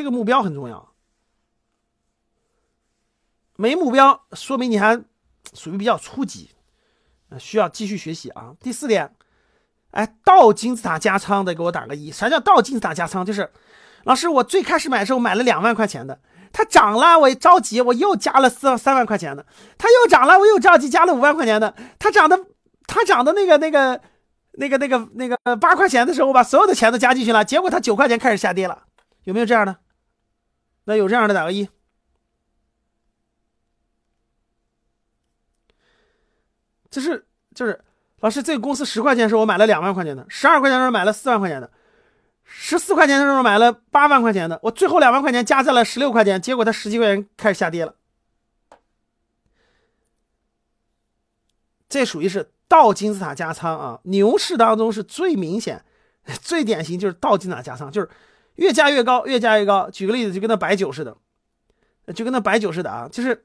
[0.00, 0.94] 这个目标很重要。
[3.56, 4.98] 没目标，说明你还
[5.52, 6.52] 属于比较初级，
[7.38, 8.54] 需要继续学习啊。
[8.62, 9.14] 第四点，
[9.90, 12.10] 哎，倒金字塔加仓的，给我打个一。
[12.10, 13.22] 啥叫倒金字塔加仓？
[13.26, 13.52] 就是
[14.04, 16.18] 老师，我最开始买的时候买了两万块钱的，
[16.50, 19.44] 它涨了，我着急，我又加了四三万块钱的，
[19.76, 22.46] 它又涨了，我又着急加了五万块钱的，它涨的，
[22.86, 24.00] 它涨的那个那个
[24.52, 28.84] 那个那个那个八块钱的时候，我把所有的钱都加进去了，结果它九块钱开始下跌了，
[29.24, 29.76] 有没有这样的？
[30.84, 31.68] 那有这样的打个一。
[36.90, 37.84] 就是就是，
[38.18, 41.70] 老师，这个公司十块钱时候我买了两万块钱的，十二块钱的时候买了四万块钱的，
[42.42, 47.94] 十四块钱的时候买了八万块钱的，我最后两万块钱加在了十六块钱，结果它十几块钱开始下跌了。
[51.88, 54.00] 这属于是倒金字塔加仓啊！
[54.04, 55.84] 牛市当中是最明显、
[56.40, 58.08] 最典型就是倒金字塔加仓，就是
[58.60, 59.90] 越加越高，越加越高。
[59.90, 61.16] 举个例子，就跟那白酒似的，
[62.14, 63.44] 就跟那白酒似的啊，就是。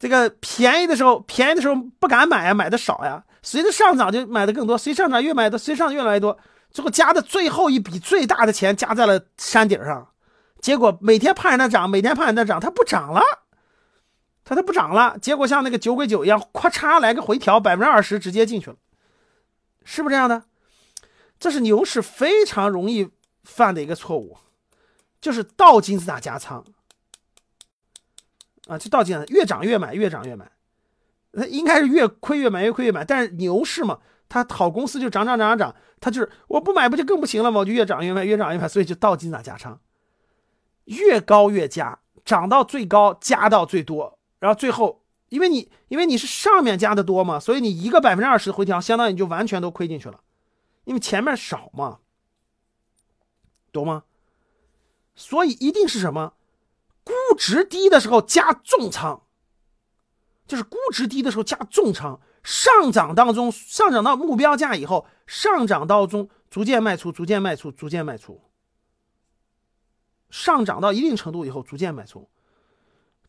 [0.00, 3.24] 这个便宜的时候，便宜的时候不敢买啊，买的少呀。
[3.42, 6.38] 随着上涨就买的更多，随上涨越买的，随上越来越多，
[6.70, 10.08] 最后加的最后一笔最大的钱加在了山顶上，
[10.60, 13.20] 结果每天盼着它涨，每天盼着它涨，它不涨了，
[14.44, 18.76] 它它不涨了，结果像那个酒鬼酒一样，咔嚓来个回调，百分之二十直接进去了，
[19.82, 20.44] 是不是这样的？
[21.40, 23.10] 这是牛市非常容易
[23.48, 24.36] 犯的一个错误，
[25.20, 26.64] 就是倒金字塔加仓。
[28.68, 30.52] 啊，就倒进来，越涨越买，越涨越买，
[31.30, 33.02] 那应该是越亏越买，越亏越买。
[33.02, 37.60] 但是牛市嘛，它好公司就涨涨涨涨涨，它就是我不买不就更不行了吗？
[37.60, 39.80] 我就越涨越卖，越涨越买，所以就倒金字塔加仓，
[40.84, 50.20] 越高越加，涨到最高加到最多，然后最后因为你因为你是上面加的多嘛，所以你一个百分之二十的回调，相当于你就完全都亏进去了，
[50.84, 52.00] 因为前面少嘛，
[53.72, 54.04] 懂吗？
[55.14, 56.34] 所以一定是什么？
[57.04, 59.22] 估值低的时候加重仓，
[60.46, 62.20] 就是估值低的时候加重仓。
[62.44, 68.40] 上涨当中，上涨到目标价以后，上涨当中逐渐卖出，逐渐卖出，逐渐卖出。
[70.30, 72.28] 上涨到一定程度以后，逐渐卖出。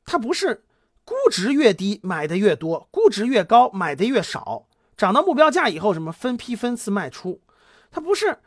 [0.06, 0.66] 它不是
[1.04, 4.68] 估值越低买的越多，估值越高买的越少。
[4.96, 7.42] 涨到目标价以后，什么分批分次卖出？
[7.92, 8.40] 它不是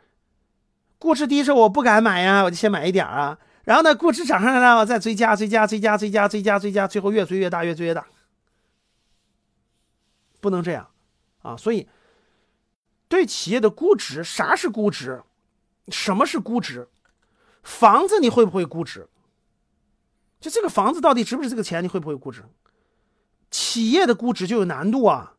[1.03, 3.37] 估值低时候我不敢买呀，我就先买一点啊。
[3.65, 8.07] 然后呢，估值涨上来了，我再追加、追加、追加、追加、追加、追加，最后越追越大，越追越大，
[10.39, 10.87] 不能这样
[11.41, 11.57] 啊！
[11.57, 11.89] 所以，
[13.09, 15.21] 对企业的估值，啥是估值？
[15.89, 16.87] 什么是估值？
[17.63, 19.09] 房子你会不会估值？
[20.39, 21.83] 就这个房子到底值不值这个钱？
[21.83, 22.45] 你会不会估值？
[23.51, 25.33] 企业的估值就有难度啊！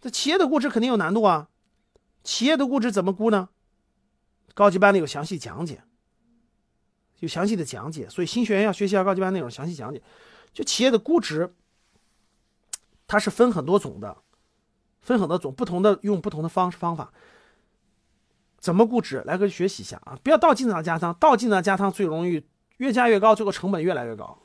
[0.00, 1.50] 这企业的估值肯定有难度啊！
[2.24, 3.50] 企业的估值怎么估呢？
[4.56, 5.82] 高级班里有详细讲解。
[7.20, 10.02] 有详细的讲解，所以新学员要学习下高级班内容，详细讲解。
[10.52, 11.54] 就企业的估值，
[13.06, 14.16] 它是分很多种的，
[15.00, 17.12] 分很多种，不同的用不同的方式方法，
[18.58, 19.22] 怎么估值？
[19.26, 20.18] 来个学习一下啊！
[20.22, 22.44] 不要倒金字塔加仓，倒金字塔加仓最容易
[22.78, 24.38] 越加越高，最后成本越来越高，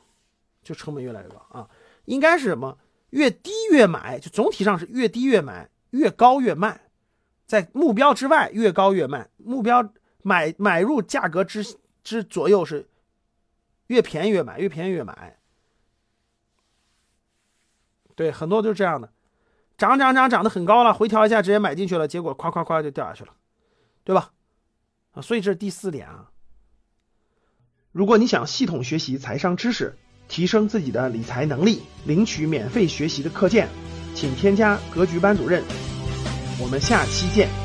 [0.62, 1.68] 就成本越来越高啊！
[2.04, 2.78] 应该是什么？
[3.10, 6.88] 越低越买，就总体上是越低越买，越高越卖，
[7.44, 11.78] 在目标之外越高越卖，目标买买入价格之。
[12.04, 12.88] 之左右是
[13.86, 15.38] 越便宜越买，越便宜越买。
[18.16, 19.12] 对，很多都是这样的，
[19.78, 23.32] 涨涨涨涨得很高了，回调一下直接买进去了，结果夸夸夸就掉下去了，
[24.02, 24.32] 对吧？
[25.12, 26.28] 啊，所以这是第四点啊。
[27.92, 29.96] 如果你想系统学习财商知识，
[30.26, 33.68] 提升自己的理财能力，领取免费学习的课件，
[34.12, 35.62] 请添加格局班主任。
[36.60, 37.61] 我们下期见。